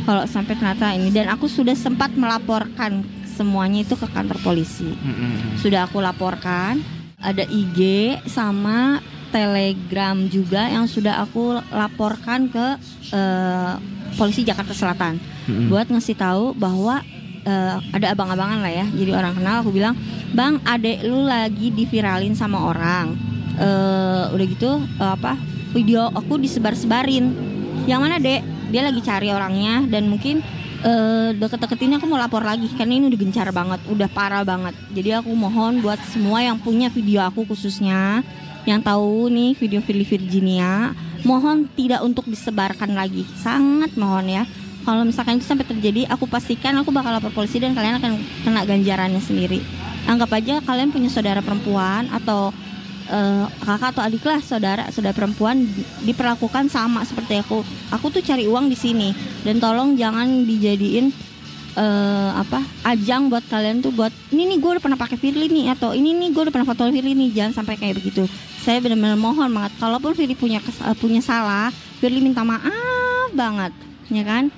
[0.00, 3.04] kalau sampai ternyata ini dan aku sudah sempat melaporkan
[3.40, 4.92] semuanya itu ke kantor polisi.
[4.92, 5.56] Mm-mm.
[5.56, 6.84] sudah aku laporkan
[7.16, 7.80] ada IG
[8.28, 9.00] sama
[9.32, 12.76] Telegram juga yang sudah aku laporkan ke
[13.16, 13.74] eh,
[14.20, 15.16] polisi Jakarta Selatan.
[15.48, 15.72] Mm-mm.
[15.72, 17.00] buat ngasih tahu bahwa
[17.48, 19.96] eh, ada abang-abangan lah ya jadi orang kenal aku bilang
[20.36, 23.16] bang adek lu lagi diviralin sama orang.
[23.56, 25.40] Eh, udah gitu eh, apa
[25.72, 27.32] video aku disebar-sebarin.
[27.88, 28.42] Yang mana dek?
[28.70, 30.44] Dia lagi cari orangnya dan mungkin
[30.84, 34.74] eh, deket-deket ini aku mau lapor lagi karena ini udah gencar banget udah parah banget.
[34.92, 38.24] Jadi aku mohon buat semua yang punya video aku khususnya
[38.68, 40.92] yang tahu nih video Firly Virginia
[41.24, 43.24] mohon tidak untuk disebarkan lagi.
[43.40, 44.44] Sangat mohon ya.
[44.80, 48.12] Kalau misalkan itu sampai terjadi aku pastikan aku bakal lapor polisi dan kalian akan
[48.48, 49.60] kena ganjarannya sendiri.
[50.08, 52.56] Anggap aja kalian punya saudara perempuan atau
[53.10, 57.66] eh, kakak atau adik lah saudara saudara perempuan di- diperlakukan sama seperti aku.
[57.90, 59.10] Aku tuh cari uang di sini.
[59.42, 61.10] Dan tolong jangan dijadiin
[61.76, 65.74] eh, apa ajang buat kalian tuh buat ini nih gue udah pernah pakai Firly nih
[65.74, 68.26] atau ini nih gue udah pernah foto Firly nih jangan sampai kayak begitu.
[68.60, 73.72] Saya benar-benar mohon banget kalaupun Firly punya eh, punya salah Firly minta maaf banget
[74.10, 74.50] ya kan?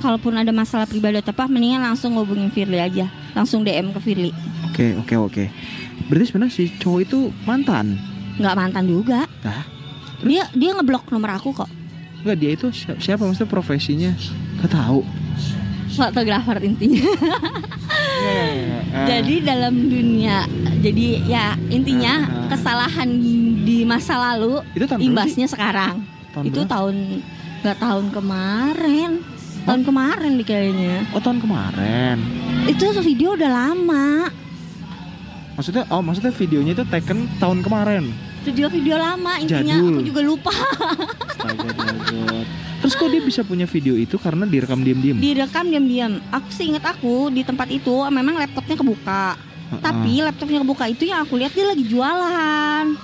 [0.00, 4.32] Kalaupun ada masalah pribadi atau apa mendingan langsung hubungin Firly aja langsung DM ke Firly.
[4.70, 5.44] Oke oke oke.
[6.10, 7.94] Berarti sebenarnya si cowok itu mantan.
[8.36, 9.62] nggak mantan juga Hah?
[10.20, 11.68] dia dia ngeblok nomor aku kok
[12.20, 14.12] Enggak dia itu siapa, siapa maksudnya profesinya?
[14.58, 15.00] Gak tahu.
[15.90, 17.04] fotografer intinya
[18.90, 19.06] Ah.
[19.06, 20.44] jadi dalam dunia
[20.78, 22.48] jadi ya intinya Ah.
[22.48, 23.08] kesalahan
[23.60, 25.08] di masa lalu itu tahun berapa sih?
[25.08, 25.94] imbasnya sekarang
[26.30, 26.70] Tahun itu berapa?
[26.70, 26.96] tahun
[27.60, 29.10] nggak tahun kemarin
[29.62, 32.16] tahun kemarin di kayaknya Oh tahun kemarin.
[32.66, 34.08] itu video udah lama
[35.60, 38.08] Maksudnya oh maksudnya videonya itu taken tahun kemarin.
[38.40, 39.92] video-video lama intinya Jadul.
[39.92, 41.68] aku juga lupa Astaga.
[42.80, 45.20] Terus kok dia bisa punya video itu karena direkam diam-diam?
[45.20, 49.84] direkam diam-diam aku sih inget aku di tempat itu memang laptopnya kebuka Heeh.
[49.84, 52.96] tapi laptopnya kebuka itu yang aku lihat dia lagi jualan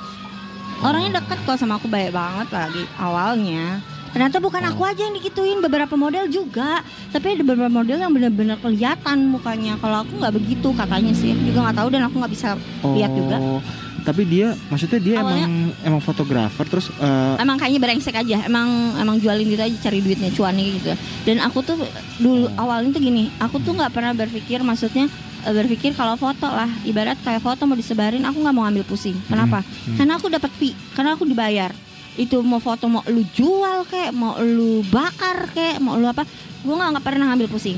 [0.81, 3.85] orangnya deket kok sama aku baik banget lagi awalnya
[4.17, 4.71] ternyata bukan Oh.
[4.71, 6.81] aku aja yang dikituin beberapa model juga.
[7.13, 9.77] Tapi ada beberapa model yang benar-benar kelihatan mukanya.
[9.77, 11.31] Kalau aku nggak begitu katanya sih.
[11.31, 12.49] Aku juga nggak tahu dan aku nggak bisa
[12.91, 13.37] lihat juga.
[13.37, 13.61] Oh,
[13.99, 18.39] Tapi dia maksudnya dia Awalnya- emang emang fotografer terus eh, emang kayaknya brengsek aja.
[18.41, 20.91] Emang emang jualin gitu aja cari duitnya cuannya gitu.
[21.23, 21.77] Dan aku tuh
[22.17, 22.55] dulu Oh.
[22.57, 23.29] awalnya tuh gini.
[23.37, 25.11] Aku tuh nggak pernah berpikir maksudnya
[25.43, 26.71] eh, berpikir kalau foto lah.
[26.83, 29.19] Ibarat kayak foto mau disebarin aku nggak mau ambil pusing.
[29.27, 29.61] Kenapa?
[29.61, 29.95] Hmm.
[29.95, 30.73] karena aku dapat fee.
[30.91, 31.75] Karena aku dibayar
[32.17, 36.25] itu mau foto mau lu jual kayak mau lu bakar kayak mau lu apa
[36.65, 37.77] gue nggak pernah ngambil pusing.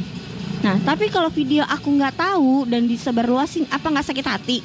[0.63, 4.59] Nah tapi kalau video aku nggak tahu dan disebarluasin apa nggak sakit hati?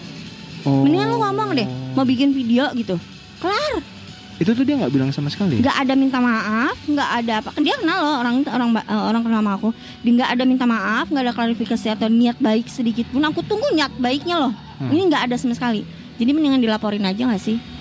[0.63, 0.87] Oh.
[0.87, 2.95] mendingan lu ngomong deh mau bikin video gitu.
[3.41, 3.83] Kelar.
[4.39, 5.59] Itu tuh dia nggak bilang sama sekali.
[5.59, 7.49] nggak ada minta maaf nggak ada apa.
[7.59, 9.69] Dia kenal loh orang orang eh, orang kenal sama aku.
[10.05, 13.25] Dia nggak ada minta maaf nggak ada klarifikasi atau niat baik sedikit pun.
[13.25, 14.53] Aku tunggu niat baiknya loh.
[14.77, 14.89] Hmm.
[14.93, 15.81] ini nggak ada sama sekali.
[16.21, 17.72] Jadi mendingan dilaporin aja nggak sih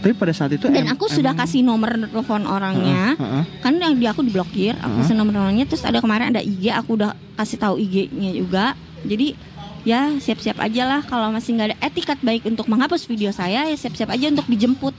[0.00, 3.44] tapi pada saat itu dan em- aku sudah emang- kasih nomor telepon orangnya Heeh, heeh.
[3.60, 4.98] kan yang di aku diblokir aku Heeh.
[5.04, 8.64] kasih nomor orangnya terus ada kemarin ada IG aku udah kasih tahu IG-nya juga
[9.02, 9.36] jadi
[9.80, 13.72] ya siap-siap aja lah kalau masih nggak ada etikat baik untuk menghapus video saya ya
[13.74, 14.92] siap-siap aja untuk dijemput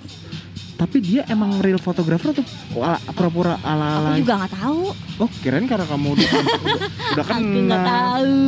[0.81, 2.41] Tapi dia emang real fotografer atau
[2.75, 4.17] ala- pura-pura aku ala-ala?
[4.17, 4.81] juga nggak tahu
[5.21, 6.57] Oh, kirain karena kamu udah udah,
[7.13, 8.41] udah Aku nggak tahu.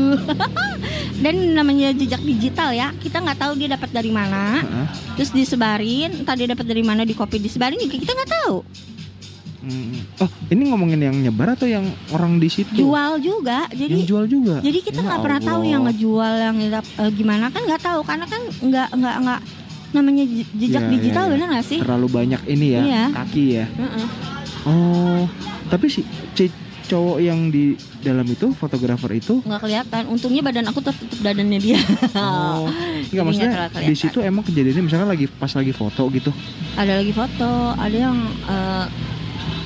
[1.24, 4.66] Dan namanya jejak digital ya, kita nggak tahu dia dapat dari mana.
[5.14, 8.66] Terus disebarin, entah dia dapat dari mana di copy disebarin juga kita nggak tahu.
[9.64, 9.96] Hmm.
[10.20, 12.76] Oh, ini ngomongin yang nyebar atau yang orang di situ?
[12.76, 14.56] Jual juga, Yang jadi jual juga.
[14.60, 18.26] jadi kita Ya nggak pernah tahu yang ngejual yang eh, gimana kan nggak tahu karena
[18.28, 19.40] kan nggak nggak nggak
[19.94, 21.32] namanya je- jejak iya, digital iya.
[21.32, 21.80] bener nggak sih?
[21.80, 23.04] terlalu banyak ini ya, Iya.
[23.14, 23.66] kaki ya.
[23.70, 24.06] Heeh.
[24.64, 25.24] Oh,
[25.68, 26.02] tapi si
[26.32, 26.50] si
[26.84, 30.04] cowok yang di dalam itu fotografer itu nggak kelihatan.
[30.08, 31.80] Untungnya badan aku tertutup dadannya dia.
[32.14, 32.68] Oh,
[33.24, 36.32] maksudnya nggak terlalu di situ emang kejadiannya misalkan lagi pas lagi foto gitu.
[36.74, 38.86] ada lagi foto, ada yang eh,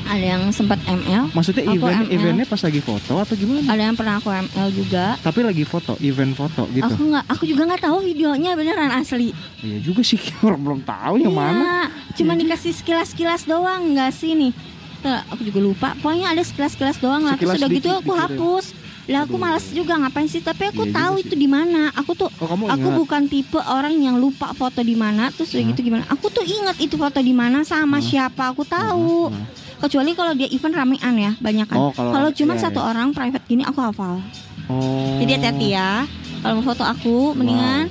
[0.07, 2.11] ada yang sempat ML, Maksudnya Aku event ML.
[2.11, 3.59] eventnya pas lagi foto atau gimana?
[3.65, 5.05] ada yang pernah aku ML juga.
[5.17, 6.83] Tapi lagi foto, event foto gitu.
[6.83, 9.35] Aku nggak, aku juga nggak tahu videonya beneran asli.
[9.59, 11.75] Iya juga sih orang belum tahu yang Iya, mana.
[12.13, 14.51] Cuma dikasih sekilas-sekilas doang nggak sih nih?
[14.97, 15.89] Tuh, aku juga lupa.
[15.95, 17.35] Pokoknya ada sekilas-sekilas doang lah.
[17.35, 18.21] Terus udah gitu aku dikirim.
[18.23, 18.65] hapus.
[19.07, 20.41] Lah aku malas juga ngapain sih?
[20.41, 21.93] Tapi aku Iya tahu itu di mana.
[21.93, 22.97] Aku tuh Oh, kamu aku ingat?
[22.97, 26.03] bukan tipe orang yang lupa foto di mana terus udah gitu gimana.
[26.07, 29.31] Aku tuh ingat itu foto di mana sama siapa aku tahu.
[29.31, 31.77] Nah, Kecuali kalau dia event ramean ya, banyak kan.
[31.77, 32.87] Oh, kalau cuma iya, satu iya.
[32.89, 34.17] orang private gini aku hafal.
[34.67, 35.17] Oh.
[35.21, 36.03] Jadi hati-hati ya.
[36.41, 37.89] Kalau mau foto aku mendingan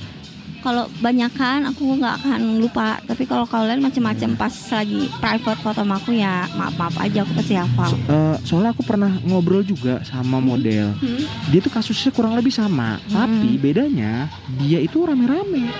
[0.66, 5.94] kalau banyakan aku nggak akan lupa tapi kalau kalian macam-macam pas lagi private foto sama
[6.03, 10.42] aku ya maaf maaf aja aku pasti hafal Eh, soalnya aku pernah ngobrol juga sama
[10.42, 10.90] model.
[10.99, 11.22] Hmm.
[11.55, 14.27] Dia tuh kasusnya kurang lebih sama, tapi bedanya
[14.59, 15.70] dia itu rame-rame.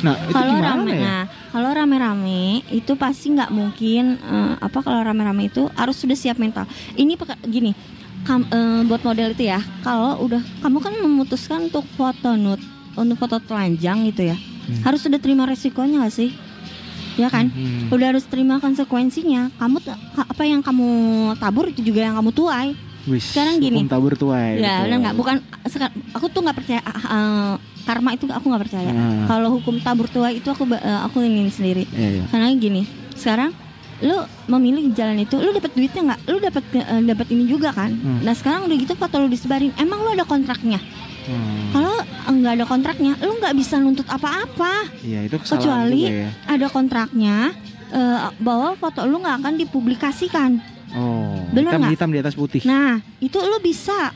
[0.00, 1.00] Nah, itu kalau gimana rame ya?
[1.00, 6.36] nah kalau rame-rame itu pasti nggak mungkin eh, apa kalau rame-rame itu harus sudah siap
[6.36, 7.76] mental ini peka- gini
[8.22, 13.16] kam- eh, buat model itu ya kalau udah kamu kan memutuskan untuk foto nude untuk
[13.16, 14.84] foto telanjang gitu ya Hmm.
[14.84, 16.30] harus sudah terima resikonya gak sih
[17.16, 17.88] ya kan Hmm.
[17.88, 19.82] udah harus terima konsekuensinya kamu
[20.14, 20.88] apa yang kamu
[21.34, 22.68] tabur itu juga yang kamu tuai
[23.02, 23.84] Wis, sekarang gini.
[23.84, 24.56] tabur tuai.
[24.56, 24.84] ya betul.
[24.84, 25.36] benar nggak bukan
[26.12, 29.26] aku tuh nggak percaya ah, karma itu aku nggak percaya Ah.
[29.26, 32.24] kalau hukum tabur tuai itu aku eh, aku ingin sendiri Iya, iya.
[32.26, 33.50] karena gini sekarang
[34.00, 34.16] lu
[34.46, 38.20] memilih jalan itu lu dapat duitnya nggak lu dapat eh, dapat ini juga kan Hmm.
[38.20, 40.80] nah sekarang udah gitu foto lu disebarin emang lu ada kontraknya
[41.20, 41.68] Hmm.
[41.70, 41.94] kalau
[42.32, 46.30] nggak ada kontraknya lu nggak bisa nuntut apa-apa Iya, itu kecuali juga ya.
[46.48, 47.36] ada kontraknya
[47.90, 50.52] eh, bahwa foto lu nggak akan dipublikasikan
[50.90, 51.92] Oh, Bener hitam nggak?
[51.92, 52.62] hitam di atas putih.
[52.64, 54.10] nah itu lu bisa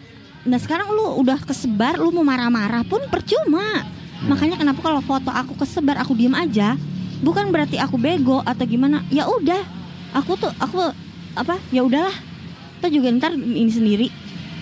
[0.44, 3.85] nah sekarang lu udah kesebar lu mau marah-marah pun percuma.
[4.14, 4.30] Hmm.
[4.30, 6.78] makanya kenapa kalau foto aku kesebar aku diem aja?
[7.24, 9.00] Bukan berarti aku bego atau gimana.
[9.09, 9.64] Ya udah
[10.12, 10.92] aku tuh aku
[11.35, 12.14] apa ya udahlah.
[12.78, 14.09] Kita juga ntar ini sendiri.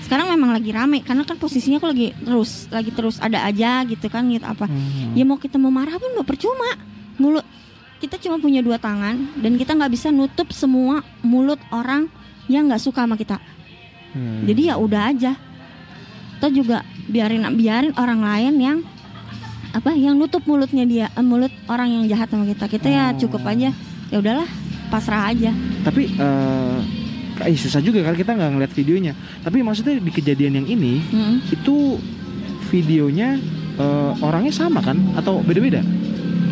[0.02, 4.06] Sekarang memang lagi rame karena kan posisinya aku lagi terus lagi terus ada aja gitu
[4.06, 4.70] kan gitu apa.
[4.70, 5.14] Hmm.
[5.18, 6.78] ya mau kita mau marah pun mau percuma.
[7.18, 7.44] Mulut
[8.02, 12.10] kita cuma punya dua tangan dan kita nggak bisa nutup semua mulut orang
[12.50, 13.38] yang nggak suka sama kita.
[14.12, 14.44] Hmm.
[14.44, 15.32] jadi ya udah aja
[16.42, 18.78] atau juga biarin biarin orang lain yang
[19.70, 23.16] apa yang nutup mulutnya dia eh, mulut orang yang jahat sama kita kita ya Oh.
[23.16, 23.70] cukup aja
[24.10, 24.50] ya udahlah
[24.90, 26.78] pasrah aja Tapi eh
[27.32, 29.12] kayak susah juga kan kita nggak ngeliat videonya.
[29.40, 31.36] Tapi maksudnya di kejadian yang ini Mm.
[31.48, 32.02] itu
[32.68, 33.38] videonya
[33.78, 35.78] eh, orangnya sama kan atau beda-beda?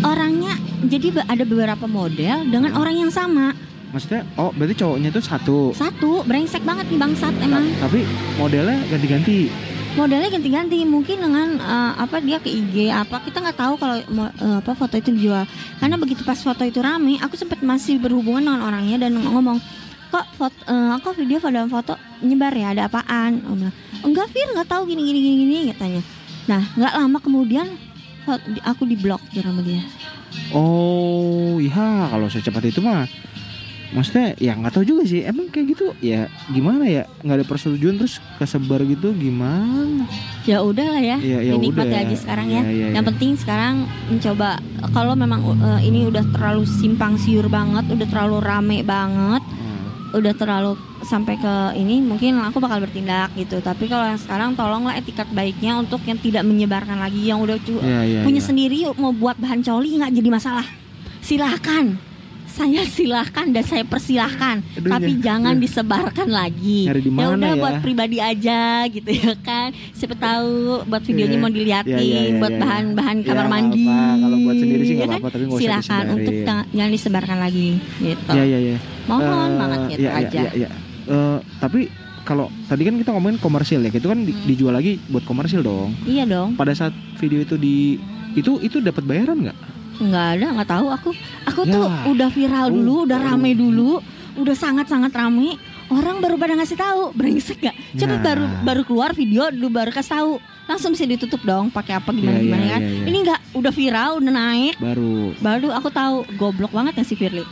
[0.01, 3.53] orangnya jadi ada beberapa model dengan orang yang sama
[3.91, 5.75] Maksudnya oh berarti cowoknya itu satu.
[5.75, 8.07] satu brengsek banget nih bangsat emang Tapi
[8.39, 9.51] modelnya ganti-ganti.
[9.99, 14.57] Modelnya ganti-ganti mungkin dengan eh, apa dia ke IG apa kita nggak tahu kalau eh,
[14.63, 15.45] apa foto itu dijual.
[15.83, 19.59] Karena begitu pas foto itu rame aku sempat masih berhubungan dengan orangnya dan ngomong
[20.11, 22.75] kok foto eh, kok video dalam foto nyebar ya?
[22.77, 23.43] Ada apaan?
[23.43, 23.77] Aku bilang,
[24.07, 26.03] enggak Fir nggak tahu gini gini gini gini katanya
[26.49, 27.67] nah nggak lama kemudian
[28.67, 29.83] aku diblok sama dia.
[30.55, 33.07] Oh, iya kalau secepat itu mah
[33.91, 37.99] Maksudnya ya nggak tahu juga sih Emang kayak gitu ya gimana ya nggak ada persetujuan
[37.99, 40.07] terus kesebar gitu gimana
[40.41, 42.01] ya udah lah ya, Ya, ya dinikmati udah.
[42.01, 42.63] aja sekarang ya.
[42.63, 43.09] Ya, ya, Yang ya.
[43.13, 43.75] penting sekarang
[44.09, 44.49] mencoba
[44.89, 50.17] kalau memang uh, ini udah terlalu simpang siur banget, udah terlalu rame banget, Hmm.
[50.17, 50.73] udah terlalu
[51.03, 53.61] sampai ke ini mungkin aku bakal bertindak gitu.
[53.61, 58.01] Tapi kalau yang sekarang tolonglah etikat baiknya untuk yang tidak menyebarkan lagi yang udah Ya,
[58.03, 58.47] ya, punya ya.
[58.47, 60.67] sendiri mau buat bahan coli nggak jadi masalah.
[61.21, 62.10] Silahkan.
[62.51, 66.85] Saya silahkan dan saya persilahkan, Aduh, tapi nyari- jangan disebarkan lagi.
[66.85, 66.93] Ya
[67.31, 67.57] udah ya?
[67.57, 69.71] buat pribadi aja gitu ya kan.
[69.91, 71.41] Siapa tahu buat videonya Iya.
[71.41, 72.61] mau diliatin, Iya, iya, iya, buat iya.
[72.61, 73.83] bahan-bahan Ya, kamar nggak mandi.
[73.83, 73.99] apa.
[74.21, 75.17] Kalau buat sendiri sih nggak ya kan?
[75.17, 76.17] apa-apa, tapi nggak usah Silakan disebarin.
[76.17, 76.35] untuk
[76.71, 78.31] jangan disebarkan lagi gitu.
[78.31, 78.77] Ya ya ya.
[79.07, 80.41] Mohon Eh, banget gitu ya, ya, aja.
[80.41, 80.69] ya, ya.
[81.07, 81.81] Eh, tapi
[82.21, 84.47] kalau tadi kan kita ngomongin komersil ya, itu kan di- Hmm.
[84.47, 85.97] dijual lagi buat komersil dong.
[86.05, 86.55] Iya dong.
[86.55, 87.97] Pada saat video itu di
[88.33, 89.59] itu itu dapat bayaran nggak?
[90.03, 91.11] Nggak ada nggak tahu aku
[91.45, 91.73] aku Ya.
[91.73, 93.27] tuh udah viral dulu Oh, udah oh.
[93.27, 93.91] rame dulu
[94.35, 95.59] udah sangat sangat rame
[95.89, 98.23] orang baru pada ngasih tahu brengsek gak coba Nah.
[98.23, 100.33] baru baru keluar video dulu baru kasih tahu
[100.65, 103.05] langsung bisa ditutup dong pakai apa gimana Ya, ya, gimana kan ya, ya.
[103.05, 105.35] ini nggak udah viral udah naik Baru.
[105.37, 107.43] baru aku tahu goblok banget ya si Firly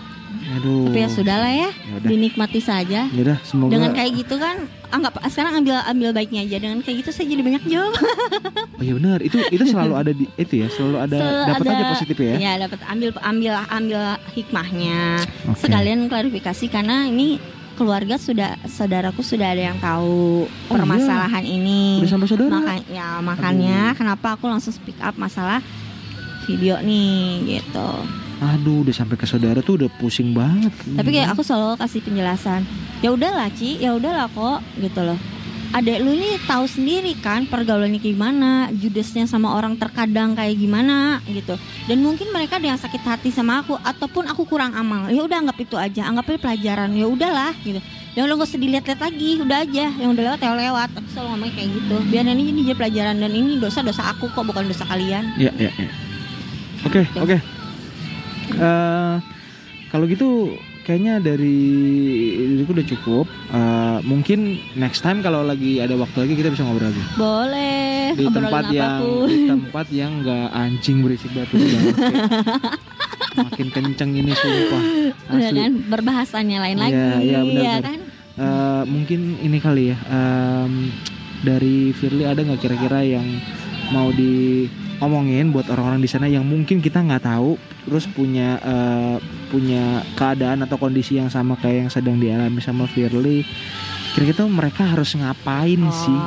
[0.51, 0.89] Aduh.
[0.89, 2.09] tapi ya sudah lah ya Ya udah.
[2.09, 4.57] dinikmati saja Ya udah, semoga dengan kayak gitu kan
[4.89, 7.93] anggap sekarang ambil ambil baiknya aja dengan kayak gitu saya jadi banyak job
[8.79, 11.85] Oh iya benar, itu itu selalu ada di itu ya, selalu ada Selalu dapat aja
[11.93, 12.35] positif ya.
[12.37, 14.01] ya dapat ambil ambil ambil
[14.33, 15.01] hikmahnya
[15.47, 15.61] Oke.
[15.61, 17.37] sekalian klarifikasi karena ini
[17.75, 22.51] keluarga sudah saudaraku sudah ada yang tahu Oh, permasalahan ini Udah sampai saudara.
[22.53, 25.63] Maka, ya makanya kenapa aku langsung speak up masalah
[26.45, 27.19] video nih
[27.57, 27.91] gitu
[28.39, 30.71] Aduh, udah sampai ke saudara tuh udah pusing banget.
[30.95, 32.63] tapi kayak aku selalu kasih penjelasan
[33.03, 35.19] ya udahlah Ci ya udahlah kok gitu loh.
[35.69, 41.61] Adek lu ini tahu sendiri kan pergaulannya gimana judesnya sama orang terkadang kayak gimana gitu.
[41.85, 45.13] Dan mungkin mereka ada yang sakit hati sama aku ataupun aku kurang amal.
[45.13, 46.97] Ya udah anggap itu aja anggap itu pelajaran.
[46.97, 47.85] Ya udahlah gitu.
[48.17, 49.87] Yang udah gak usah dilihat-lihat lagi udah aja.
[49.93, 50.89] Yang udah lewat ya lewat.
[50.97, 51.97] Aku selalu ngomong kayak gitu.
[52.09, 55.37] Biar ini jadi pelajaran dan ini dosa dosa aku kok bukan dosa kalian.
[55.37, 55.91] Ya, ya, ya.
[56.89, 57.58] Oke, oke.
[58.51, 59.15] Eh,
[59.89, 61.59] kalau gitu kayaknya dari
[62.49, 63.27] diriku udah cukup.
[63.49, 64.39] Eh, mungkin
[64.75, 68.13] next time kalau lagi ada waktu lagi kita bisa ngobrol lagi Boleh.
[68.15, 69.27] di tempat yang apa pun.
[69.27, 71.55] di tempat yang nggak anjing berisik batu
[73.39, 74.83] makin kenceng ini sumpah
[75.31, 76.97] asli kan berbahasannya lain Iya, lagi.
[77.23, 77.99] iya, benar, ya kan?
[78.39, 80.73] Eh, mungkin ini kali ya em,
[81.41, 83.27] dari Firly ada nggak kira-kira yang
[83.91, 84.09] mau
[84.99, 87.55] diomongin buat orang-orang di sana yang mungkin kita nggak tahu
[87.87, 89.17] terus punya eh,
[89.49, 93.47] punya keadaan atau kondisi yang sama kayak yang sedang dialami sama Firly
[94.13, 96.21] kira-kira tuh mereka harus ngapain Oh, sih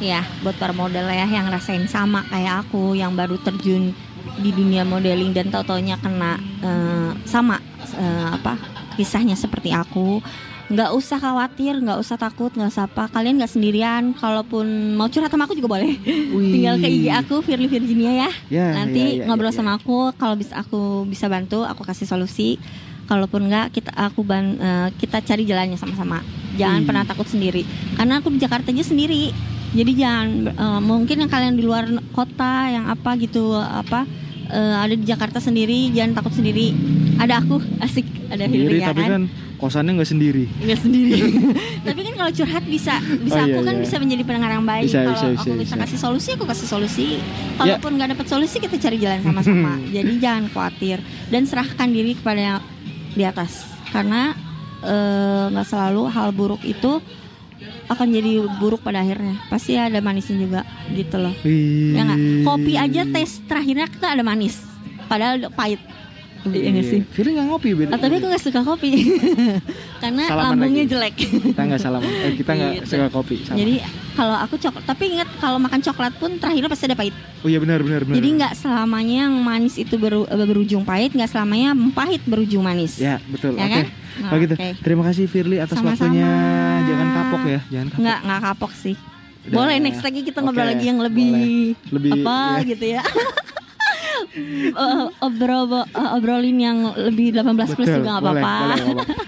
[0.00, 3.92] Ya, buat para model ya yang rasain sama kayak aku yang baru terjun
[4.40, 7.60] di dunia modeling dan tau-taunya kena eh, sama
[8.00, 8.56] eh, apa
[8.96, 10.24] kisahnya seperti aku.
[10.70, 13.10] Nggak usah khawatir, nggak usah takut, nggak usah apa.
[13.10, 14.14] Kalian nggak sendirian.
[14.14, 15.98] Kalaupun mau curhat sama aku juga boleh.
[16.30, 16.54] Wih.
[16.54, 18.30] Tinggal ke IG aku Firly Virginia ya.
[18.46, 19.58] Ya, Nanti ya, ya, ngobrol ya, ya.
[19.58, 20.14] sama aku.
[20.14, 22.54] Kalau bisa aku bisa bantu, aku kasih solusi.
[23.10, 26.22] Kalaupun nggak, kita aku ban, eh, kita cari jalannya sama-sama.
[26.54, 26.86] Jangan Wih.
[26.86, 27.66] pernah takut sendiri.
[27.98, 29.34] Karena aku di Jakarta aja sendiri.
[29.74, 34.06] Jadi jangan eh, mungkin yang kalian di luar kota yang apa gitu apa
[34.46, 36.70] eh, ada di Jakarta sendiri, jangan takut sendiri.
[37.18, 39.26] Ada aku asik, ada Firly ya tapi kan
[39.60, 41.20] kosannya nggak sendiri Nggak sendiri.
[41.86, 43.82] Tapi kan kalau curhat bisa, bisa Oh, iya, aku kan iya.
[43.84, 44.88] bisa menjadi pendengar yang baik.
[44.88, 45.74] Kalau aku bisa, bisa.
[45.76, 45.80] Ya.
[45.84, 47.06] kasih solusi, aku kasih solusi.
[47.60, 49.72] Kalaupun nggak dapat solusi, kita cari jalan sama-sama.
[49.96, 52.58] Jadi jangan khawatir dan serahkan diri kepada yang
[53.12, 53.68] di atas.
[53.92, 54.32] Karena
[54.84, 57.00] eh, nggak selalu hal buruk itu
[57.90, 59.36] akan jadi buruk pada akhirnya.
[59.50, 60.60] Pasti ada manisnya juga,
[60.94, 61.34] gitu loh.
[61.42, 61.98] Wih.
[61.98, 62.20] Ya nggak?
[62.46, 64.62] Kopi aja tes terakhirnya kita ada manis,
[65.10, 65.82] padahal udah pahit.
[66.42, 67.00] Iya nggak sih?
[67.06, 68.90] Firly nggak ngopi beda Ah, tapi aku gak suka kopi
[70.02, 70.90] karena Salaman lambungnya lagi.
[70.90, 71.14] jelek.
[71.46, 72.86] kita nggak salah eh, kita nggak Gitu.
[72.88, 73.56] suka kopi sama.
[73.56, 73.74] Jadi
[74.10, 77.12] kalau aku coklat, tapi ingat kalau makan coklat pun terakhirnya pasti ada pahit.
[77.38, 81.28] oh iya benar benar benar Jadi nggak selamanya yang manis itu beru- berujung pahit, nggak
[81.28, 82.96] selamanya pahit berujung manis.
[82.96, 83.54] Ya betul.
[83.54, 83.72] Ya Oke.
[83.74, 83.86] kan?
[84.16, 84.54] Nah, Kalau gitu.
[84.54, 84.68] oke.
[84.80, 86.08] Terima kasih Firly atas Sama-sama.
[86.08, 86.30] waktunya.
[86.82, 88.00] Jangan kapok ya, jangan kapok.
[88.00, 88.96] Nggak nggak kapok sih.
[89.40, 89.56] Udah.
[89.56, 91.72] Boleh next lagi kita ngobrol Oke, lagi yang lebih boleh.
[91.90, 92.64] Lebih- apa ya.
[92.66, 93.02] gitu ya.
[94.30, 94.72] Eh,
[95.20, 98.54] obrol eh, obrolin yang lebih 18 plus Betul, juga nggak apa-apa.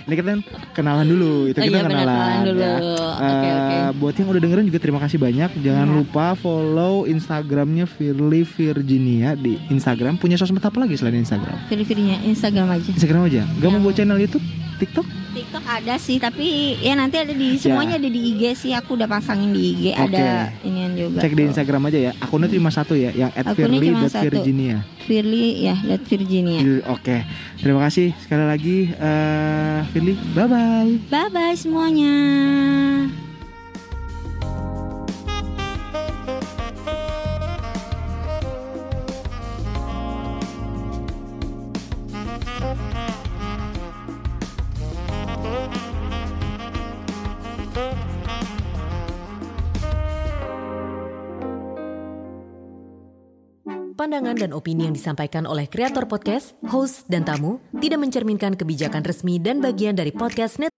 [0.03, 0.31] Ini kita
[0.73, 2.07] kenalan dulu, itu Oh kita iya, kenalan.
[2.07, 2.61] kenalan dulu.
[2.61, 2.75] ya.
[3.13, 3.77] Oke, Eh, oke.
[3.99, 5.51] Buat yang udah dengerin juga terima kasih banyak.
[5.59, 5.97] Jangan Iya.
[5.97, 10.17] lupa follow Instagramnya Firly Virginia di Instagram.
[10.17, 11.57] Punya sosmed apa lagi selain Instagram?
[11.67, 12.89] Pilih-pilihnya Instagram aja.
[12.89, 13.43] Instagram aja.
[13.49, 14.45] Gak mau Yang- buat channel YouTube,
[14.83, 15.07] TikTok?
[15.33, 18.73] TikTok ada sih, tapi ya nanti ada di semuanya ada di IG sih.
[18.75, 20.03] Aku udah pasangin di IG, Ya.
[20.03, 20.19] Oke.
[20.19, 20.27] ada
[20.67, 21.19] inian juga.
[21.23, 21.43] Cek di.
[21.47, 22.13] Instagram aja ya.
[22.19, 23.31] Akunnya cuma satu ya, yang.
[23.33, 24.83] @firly.virginia.
[25.07, 26.61] Firly ya, lihat Virginia.
[26.91, 27.23] Oke,
[27.63, 30.15] terima kasih sekali lagi eh Firly.
[30.35, 30.93] Bye bye.
[31.11, 33.32] Bye bye semuanya.
[54.03, 59.39] Pandangan dan opini yang disampaikan oleh kreator podcast, host, dan tamu tidak mencerminkan kebijakan resmi
[59.39, 60.75] dan bagian dari podcast net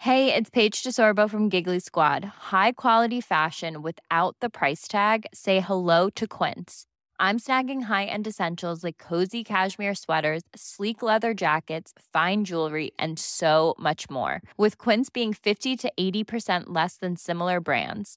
[0.00, 2.24] Hey, it's Paige DeSorbo from Giggly Squad.
[2.48, 5.28] High quality fashion without the price tag.
[5.36, 6.88] Say hello to Quince.
[7.20, 13.76] I'm snagging high-end essentials like cozy cashmere sweaters, sleek leather jackets, fine jewelry, and so
[13.76, 14.40] much more.
[14.56, 18.16] With Quince being 50 to 80% less than similar brands.